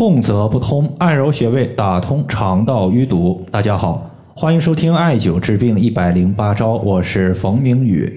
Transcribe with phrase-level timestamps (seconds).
[0.00, 3.44] 痛则不通，按揉穴位打通肠道淤堵。
[3.50, 8.10] 大家好，欢迎收听艾灸治病一百零八招，我是冯明宇。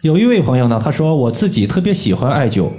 [0.00, 2.70] 有一位朋友呢，他说我自己特别喜欢艾灸，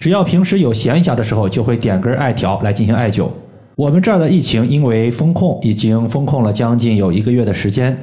[0.00, 3.28] 只要平时有闲暇的时候，就会点根艾条来进行艾灸。
[3.76, 7.94] 我们这儿的疫情因为封控，已经封控了将近有一个月的时间，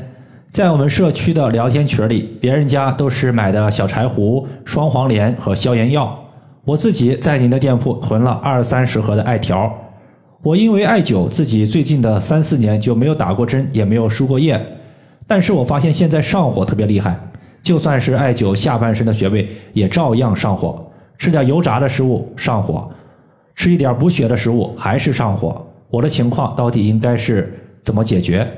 [0.52, 6.23] 在我们社区的聊天群里，别人家都是买的小柴胡、双黄连和消炎药。
[6.66, 9.72] 我自己在您的店铺囤了二三十盒的艾条。
[10.42, 14.60] 我因为艾灸，自己最近的三四年就没有打过针，也没有输过液。
[15.28, 17.20] 但是我发现现在上火特别厉害，
[17.62, 20.86] 就算是艾灸下半身的穴位，也照样上火。
[21.18, 22.90] 吃点油炸的食物上火，
[23.56, 25.66] 吃一点补血的食物还是上火。
[25.90, 28.50] 我的情况到底应该是怎么解决？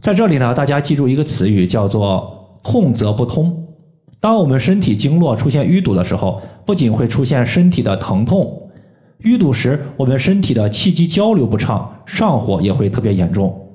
[0.00, 3.54] 在这里呢，大家记住一个词语，叫做“痛则不通”。
[4.20, 8.70] 当我们身体经络出现淤堵的时候，不仅会出现身体的疼痛，
[9.22, 13.66] 淤堵时我们身体的气机交流不畅，上火也会特别严重。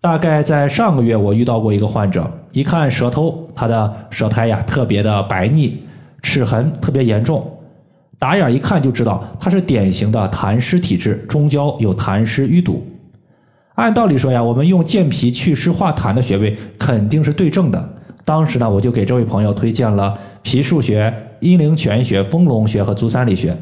[0.00, 5.80] 大概在上个月，我遇到过一个患者，一看舌头，他的舌苔呀特别的白腻，
[6.22, 7.48] 齿痕特别严重，
[8.18, 12.84] 打眼一看就知道他是典型的痰湿体质，中焦有痰湿淤堵。
[13.76, 17.94] 按道理说呀，我们用健脾祛湿化痰的穴位肯定是对症的。
[18.24, 23.56] 当时呢，我就给这位朋友推荐了脾腧穴、阴陵泉穴、丰隆穴和足三里穴。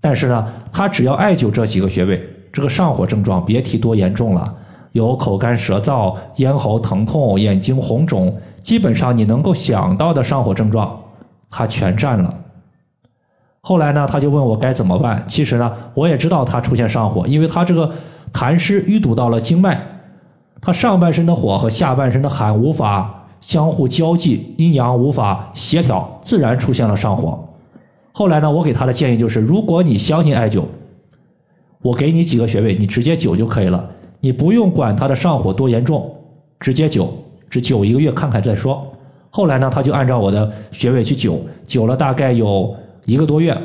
[0.00, 4.52] 但是呢，他只要艾灸这几个穴位，这个上火症状别提多严重了，
[4.92, 10.98] 有口干舌燥、咽喉疼痛、眼睛红肿，基本上你能够想到的上火症状，
[11.50, 12.34] 他全占了。
[13.60, 15.22] 后来呢，他就问我该怎么办。
[15.26, 17.92] 其实呢，我也知道他出现上火，因为他这个
[18.32, 19.80] 痰湿淤堵到了经脉，
[20.60, 23.17] 他上半身的火和下半身的寒无法。
[23.40, 27.38] 相互交际，阴阳无法协调，自然出现了上火。
[28.12, 30.64] 后来呢，我给他的建议就是：如果你相信艾灸，
[31.82, 33.88] 我给你几个穴位，你直接灸就可以了，
[34.20, 36.12] 你不用管他的上火多严重，
[36.58, 37.08] 直接灸，
[37.48, 38.84] 只灸一个月看看再说。
[39.30, 42.74] 后来呢，他就按照我的穴位去灸，灸了大概有
[43.04, 43.56] 一个多月。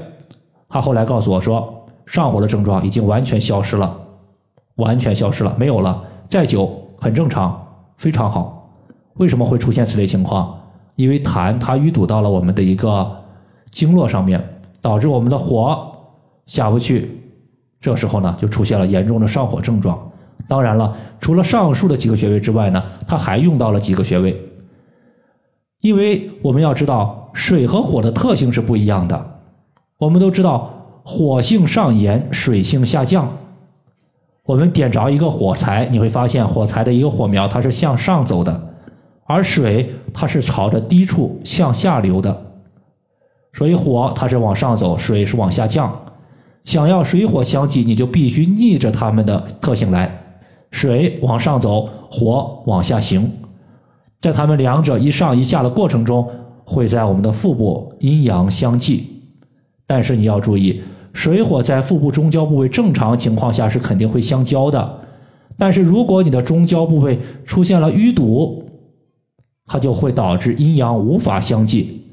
[0.69, 3.95] 他后来告诉我说，上火的症状已经完全消失了，
[4.75, 6.03] 完全消失了，没有了。
[6.27, 6.69] 再灸
[6.99, 7.65] 很正常，
[7.97, 8.62] 非常好。
[9.15, 10.59] 为什么会出现此类情况？
[10.95, 13.11] 因为痰它淤堵到了我们的一个
[13.71, 14.43] 经络上面，
[14.81, 15.91] 导致我们的火
[16.45, 17.19] 下不去。
[17.81, 20.11] 这时候呢，就出现了严重的上火症状。
[20.47, 24.39] 当然了，除了上述的几个穴位之外呢，它还用到了几个穴位。
[25.81, 29.39] 因为我们要知道，水和火的特性是不一样的。
[29.97, 33.29] 我们都知道，火性上炎，水性下降。
[34.45, 38.72] 我们点着一个火柴，你会发现火柴的一个火苗它是向上走的。
[39.25, 42.45] 而水它是朝着低处向下流的，
[43.53, 45.97] 所以火它是往上走，水是往下降。
[46.65, 50.09] 想要水火相济，你就必须逆着它们的特性来，
[50.71, 53.31] 水往上走，火往下行。
[54.21, 56.29] 在它们两者一上一下的过程中，
[56.63, 59.21] 会在我们的腹部阴阳相济。
[59.85, 64.99] 但是你要注意，水火在腹部中焦部位正常情况下是肯定会相交的，
[65.57, 68.62] 但是如果你的中焦部位出现了淤堵，
[69.65, 72.03] 它就会导致阴阳无法相济，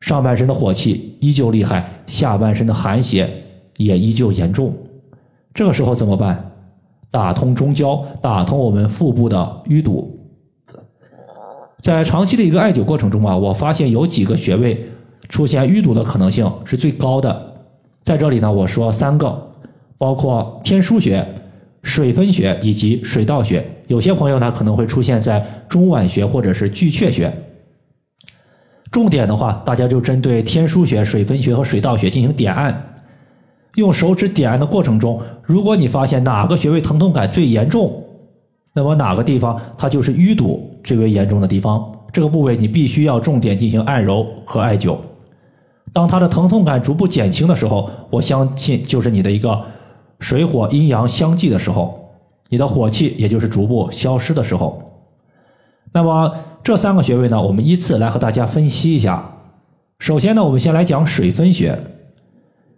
[0.00, 3.28] 上半身的火气依旧厉害，下半身的寒邪
[3.76, 4.74] 也依旧严重。
[5.54, 6.50] 这个时候怎么办？
[7.10, 10.18] 打通中焦，打通我们腹部的淤堵。
[11.80, 14.88] 在长期的一个艾灸过程中啊，我发现有几个穴位
[15.28, 17.54] 出现淤堵的可能性是最高的。
[18.02, 19.52] 在这里呢，我说三个，
[19.98, 21.26] 包括天枢穴。
[21.82, 27.32] 水分穴以及水道穴，有些朋友呢可能会出现在中脘穴或者是巨阙穴。
[28.90, 33.02] 重点的话，大家就针对天枢穴、水分穴和水道穴进行点按，
[33.74, 38.04] 用手指点按的过程中，如果你发现哪个穴位疼痛感最严重，
[38.74, 44.96] 那么哪个地方它就是淤堵最为严重的地方，这个部位你必须要重点进行按揉和艾灸。
[45.92, 49.60] 当它的疼痛感逐步减轻的时候，我相信就是你的一个。
[50.22, 52.08] 水火阴阳相济的时候，
[52.48, 54.80] 你的火气也就是逐步消失的时候。
[55.92, 56.32] 那么
[56.62, 59.34] 这三个穴位呢，我们依次来和大家分析一下。
[59.98, 61.76] 首先呢，我们先来讲水分穴。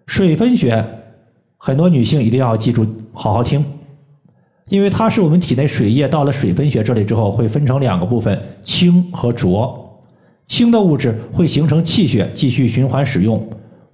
[0.07, 0.83] 水分穴，
[1.59, 3.63] 很多女性一定要记住，好好听，
[4.69, 10.01] 因为它是我们体内水液到了水分穴这里之后，会分成两个部分：清和浊。
[10.47, 13.39] 清的物质会形成气血，继续循环使用；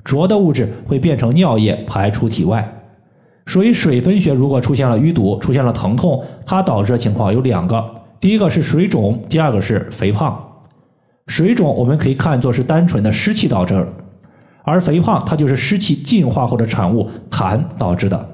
[0.05, 2.77] 浊的物质会变成尿液，排出体外。
[3.51, 7.85] 属于水分穴，如果出现了淤堵、出现了疼痛，它导致的情况有两个：
[8.21, 10.41] 第一个是水肿，第二个是肥胖。
[11.27, 13.85] 水肿我们可以看作是单纯的湿气导致，
[14.63, 18.29] 而肥胖它就是湿气进化后的产物痰导致的。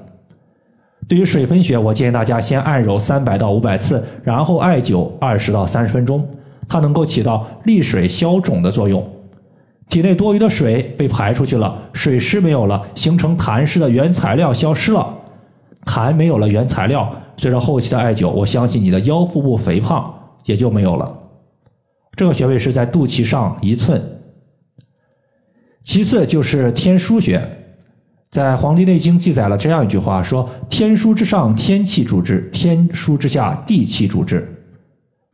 [1.07, 6.23] 对于水分穴，我建议大家先按揉三百到五百次，然后艾灸二十到三十分钟，
[6.69, 9.03] 它能够起到利水消肿的作用。
[9.89, 15.07] 体内多余的水被排出去了，水湿没有了，形成痰湿的原材料消失了，
[15.85, 20.13] 痰没有了原材料，随着后期的艾灸，我相信你的腰腹部肥胖
[20.43, 21.17] 也就没有了。
[22.15, 24.01] 这个穴位是在肚脐上一寸。
[25.83, 27.41] 其次就是天枢穴，
[28.29, 34.56] 在《黄帝内经》记载了这样一句话：说天枢之上，天气主之；天枢之下，地气主之。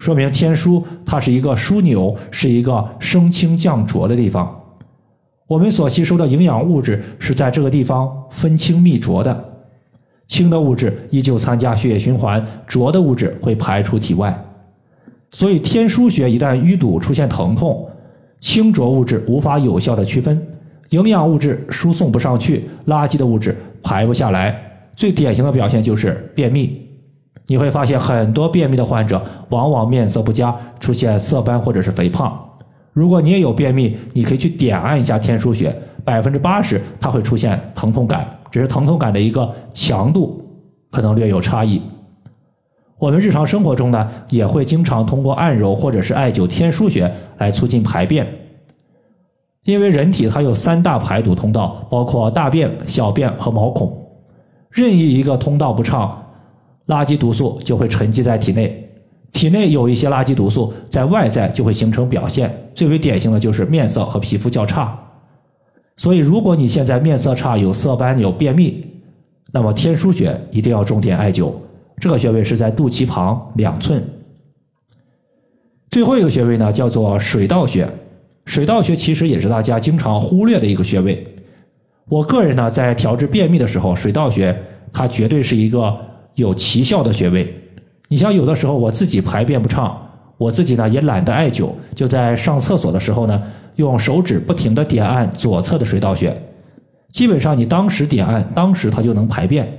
[0.03, 4.53] 说明天枢它是一个枢纽，是一个升清降浊的地方。
[5.47, 9.53] 我们所吸收的营养物质是在这个地方分清泌浊的，
[10.27, 14.37] 清的物质依旧参加血液循环，浊的物质会排出体外。
[15.31, 17.89] 所以天枢穴一旦淤堵出现疼痛，
[18.41, 20.45] 清浊物质无法有效的区分，
[20.89, 24.53] 营养物质输送不上去，垃圾的物质排不下来，
[24.97, 26.82] 最典型的表现就是便秘。
[27.47, 32.39] 你会发现很多便秘的患者往往面色不佳，出现色斑或者是肥胖。
[32.93, 35.75] 如果你也有便秘，你可以去点按一下天枢穴，
[36.05, 40.41] 百分之八十它会出现疼痛感，只是疼痛感的一个强度
[40.91, 41.81] 可能略有差异。
[42.97, 48.25] 我们日常生活中呢，也会经常通过按揉或者是艾灸天枢穴来促进排便，
[49.65, 53.91] 因为人体它有三大排毒通道，包括大便、小便和毛孔，
[54.69, 56.19] 任意一个通道不畅。
[56.87, 58.89] 垃圾毒素就会沉积在体内，
[59.31, 64.99] 体内有一些垃圾毒素在外在就会形成表现，最为典型的就是面色和皮肤较差。
[65.95, 68.85] 所以，如果你现在面色差、有色斑、有便秘，
[69.51, 71.53] 那么天枢穴一定要重点艾灸。
[71.99, 74.03] 这个穴位是在肚脐旁两寸。
[75.89, 77.87] 最后一个穴位呢，叫做水道穴。
[78.45, 81.25] 水道穴其实也是大家经常忽略的一个穴位。
[82.09, 84.53] 我个人呢，在调治便秘的时候，水道穴
[84.91, 85.97] 它绝对是一个。
[86.35, 87.53] 有奇效的穴位，
[88.07, 89.95] 你像有的时候我自己排便不畅，
[90.37, 93.41] 我自己呢也懒得艾灸，就在上厕所的时候呢，
[93.75, 96.35] 用手指不停的点按左侧的水道穴，
[97.09, 99.71] 基本上你当时点按，当时它就能排便。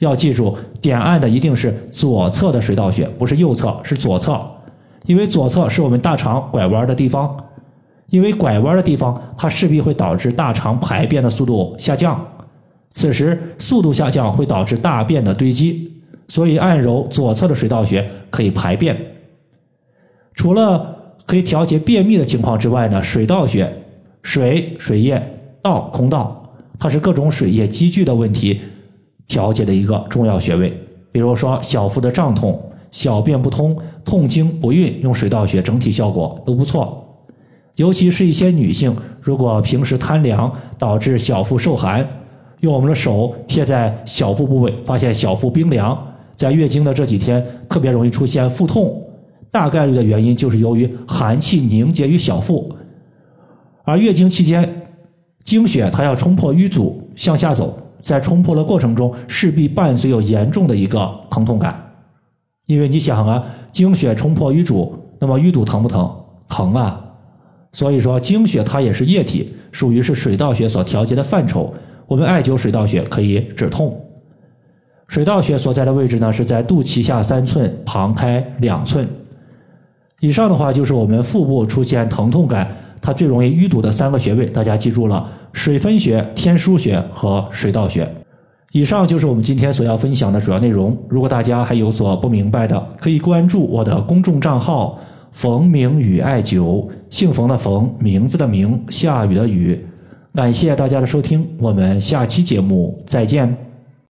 [0.00, 4.40] 要记住，点按的一定是左侧的水道穴，不是右侧，是左侧，
[5.04, 7.36] 因为左侧是我们大肠拐弯的地方，
[8.08, 12.18] 因为拐弯的地方，它势必会导致大肠排便的速度下降。
[12.90, 15.92] 此时速度下降会导致大便的堆积，
[16.28, 18.96] 所以按揉左侧的水道穴可以排便。
[20.34, 23.72] 除了可以调节便秘的情况之外呢，水道穴
[24.22, 25.22] 水水液
[25.62, 28.60] 道空道，它是各种水液积聚的问题
[29.28, 30.72] 调节的一个重要穴位。
[31.12, 32.60] 比如说小腹的胀痛、
[32.90, 37.06] 小便不通、痛经不孕，用水道穴整体效果都不错。
[37.76, 42.04] 尤其是一些女性，如果平时贪凉导致小腹受寒。
[42.60, 45.96] 用我们的手贴在小腹部位，发现小腹冰凉，
[46.36, 49.02] 在月经的这几天特别容易出现腹痛，
[49.50, 52.74] 大概率的原因就是由于寒气凝结于小腹，
[53.84, 54.88] 而月经期间
[55.44, 61.82] 经血它要冲破淤阻向下走，在冲破的过程中势必伴随有严重的一个疼痛感，
[62.66, 66.10] 因为你想啊，经血冲破淤阻，那么淤堵疼不疼？
[66.48, 67.04] 疼啊！
[67.72, 71.72] 所以说经血它也是液体，属于是水道血所调节的范畴。
[72.10, 73.96] 我们艾灸水道穴可以止痛。
[75.06, 79.06] 水道穴所在的位置呢，是在肚脐下三寸，旁开两寸。
[80.18, 82.66] 以上的话就是我们腹部出现疼痛感，
[83.00, 88.12] 它最容易淤堵的三个穴位，大家记住了：水分穴、天枢穴和水道穴。
[88.72, 90.98] 以上就是我们今天所要分享的主要内容。
[91.08, 94.98] 如果大家还有所不明白的，可以关注我的公众账号
[95.30, 99.86] “冯明宇艾灸”，姓冯的冯，名字的名，下雨的雨。
[100.34, 103.69] 感谢大家的收听，我们下期节目再见。